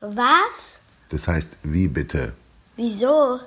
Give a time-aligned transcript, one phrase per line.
[0.00, 0.80] Was?
[1.10, 2.32] Das heißt, wie bitte?
[2.76, 3.38] Wieso?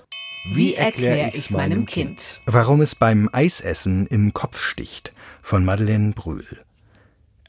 [0.53, 2.41] Wie erkläre ich's meinem Kind?
[2.45, 6.45] Warum es beim Eisessen im Kopf sticht von Madeleine Brühl.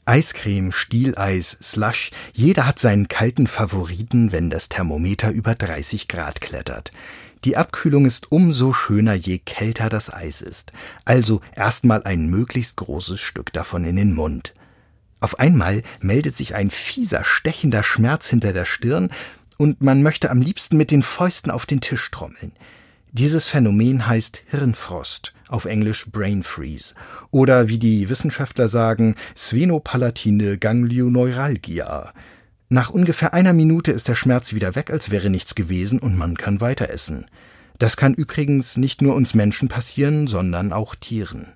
[0.05, 6.89] Eiscreme, Stieleis, Slush, jeder hat seinen kalten Favoriten, wenn das Thermometer über 30 Grad klettert.
[7.43, 10.71] Die Abkühlung ist umso schöner, je kälter das Eis ist.
[11.05, 14.55] Also erstmal ein möglichst großes Stück davon in den Mund.
[15.19, 19.09] Auf einmal meldet sich ein fieser, stechender Schmerz hinter der Stirn
[19.57, 22.51] und man möchte am liebsten mit den Fäusten auf den Tisch trommeln.
[23.11, 26.95] Dieses Phänomen heißt Hirnfrost, auf Englisch Brain Freeze,
[27.31, 32.11] oder wie die Wissenschaftler sagen, Sphenopalatine Ganglioneuralgia.
[32.67, 36.35] Nach ungefähr einer Minute ist der Schmerz wieder weg, als wäre nichts gewesen und man
[36.35, 37.25] kann weiter essen.
[37.79, 41.53] Das kann übrigens nicht nur uns Menschen passieren, sondern auch Tieren.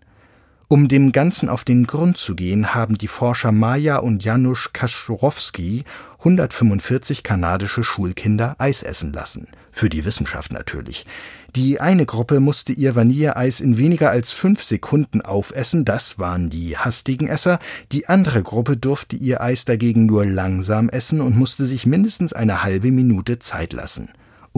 [0.72, 5.84] Um dem Ganzen auf den Grund zu gehen, haben die Forscher Maja und Janusz Kaczorowski
[6.20, 9.48] 145 kanadische Schulkinder Eis essen lassen.
[9.72, 11.08] Für die Wissenschaft natürlich.
[11.56, 16.78] Die eine Gruppe musste ihr Vanilleeis in weniger als fünf Sekunden aufessen, das waren die
[16.78, 17.58] hastigen Esser,
[17.92, 22.61] die andere Gruppe durfte ihr Eis dagegen nur langsam essen und musste sich mindestens eine
[22.61, 24.09] halbe Minute Zeit lassen.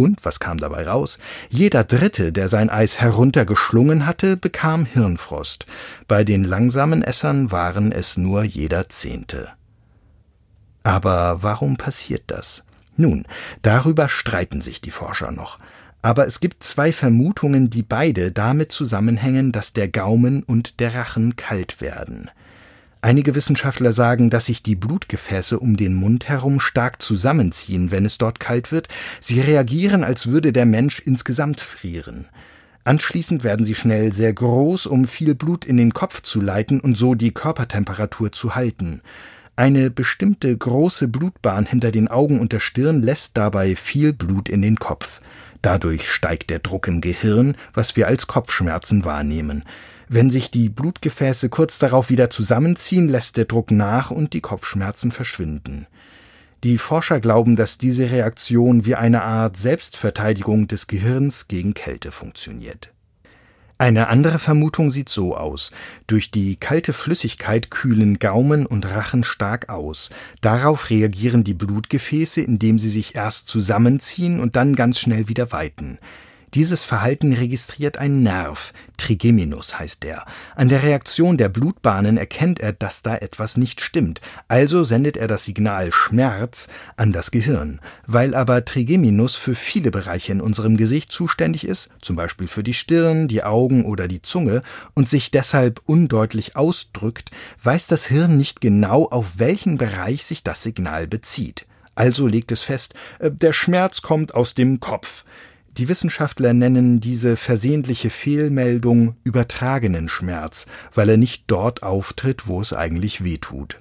[0.02, 1.20] Und was kam dabei raus?
[1.50, 5.66] Jeder Dritte, der sein Eis heruntergeschlungen hatte, bekam Hirnfrost.
[6.08, 9.50] Bei den langsamen Essern waren es nur jeder Zehnte.
[10.82, 12.64] Aber warum passiert das?
[12.96, 13.26] Nun,
[13.62, 15.60] darüber streiten sich die Forscher noch.
[16.02, 21.36] Aber es gibt zwei Vermutungen, die beide damit zusammenhängen, dass der Gaumen und der Rachen
[21.36, 22.32] kalt werden.
[23.04, 28.20] Einige Wissenschaftler sagen, dass sich die Blutgefäße um den Mund herum stark zusammenziehen, wenn es
[28.20, 28.90] dort kalt wird.
[29.20, 32.28] Sie reagieren, als würde der Mensch insgesamt frieren.
[32.84, 36.96] Anschließend werden sie schnell sehr groß, um viel Blut in den Kopf zu leiten und
[36.96, 39.02] so die Körpertemperatur zu halten.
[39.56, 44.62] Eine bestimmte große Blutbahn hinter den Augen und der Stirn lässt dabei viel Blut in
[44.62, 45.22] den Kopf.
[45.62, 49.64] Dadurch steigt der Druck im Gehirn, was wir als Kopfschmerzen wahrnehmen.
[50.14, 55.10] Wenn sich die Blutgefäße kurz darauf wieder zusammenziehen, lässt der Druck nach und die Kopfschmerzen
[55.10, 55.88] verschwinden.
[56.66, 62.90] Die Forscher glauben, dass diese Reaktion wie eine Art Selbstverteidigung des Gehirns gegen Kälte funktioniert.
[63.78, 65.72] Eine andere Vermutung sieht so aus.
[66.08, 70.10] Durch die kalte Flüssigkeit kühlen Gaumen und Rachen stark aus.
[70.42, 76.00] Darauf reagieren die Blutgefäße, indem sie sich erst zusammenziehen und dann ganz schnell wieder weiten.
[76.54, 80.26] Dieses Verhalten registriert ein Nerv, Trigeminus heißt der.
[80.54, 84.20] An der Reaktion der Blutbahnen erkennt er, dass da etwas nicht stimmt,
[84.50, 86.68] also sendet er das Signal Schmerz
[86.98, 87.80] an das Gehirn.
[88.06, 92.74] Weil aber Trigeminus für viele Bereiche in unserem Gesicht zuständig ist, zum Beispiel für die
[92.74, 94.62] Stirn, die Augen oder die Zunge,
[94.94, 97.32] und sich deshalb undeutlich ausdrückt,
[97.64, 101.66] weiß das Hirn nicht genau, auf welchen Bereich sich das Signal bezieht.
[101.96, 105.24] Also legt es fest, äh, der Schmerz kommt aus dem Kopf.
[105.78, 112.74] Die Wissenschaftler nennen diese versehentliche Fehlmeldung übertragenen Schmerz, weil er nicht dort auftritt, wo es
[112.74, 113.78] eigentlich weh tut.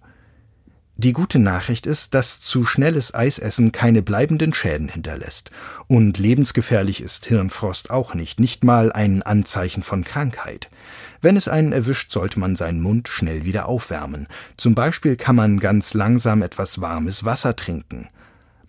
[0.97, 5.51] Die gute Nachricht ist, dass zu schnelles Eisessen keine bleibenden Schäden hinterlässt.
[5.89, 10.69] Und lebensgefährlich ist Hirnfrost auch nicht, nicht mal ein Anzeichen von Krankheit.
[11.22, 14.28] Wenn es einen erwischt, sollte man seinen Mund schnell wieder aufwärmen.
[14.59, 18.09] Zum Beispiel kann man ganz langsam etwas warmes Wasser trinken.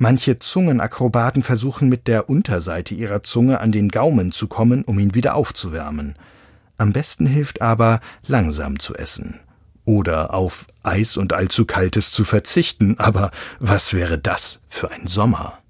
[0.02, 5.14] Manche Zungenakrobaten versuchen mit der Unterseite ihrer Zunge an den Gaumen zu kommen, um ihn
[5.14, 6.16] wieder aufzuwärmen.
[6.80, 9.40] Am besten hilft aber, langsam zu essen.
[9.86, 13.30] Oder auf Eis und allzu Kaltes zu verzichten, aber
[13.60, 15.61] was wäre das für ein Sommer?